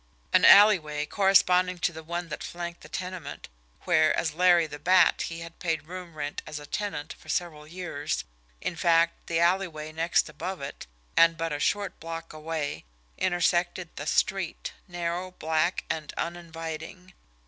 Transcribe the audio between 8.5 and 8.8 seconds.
in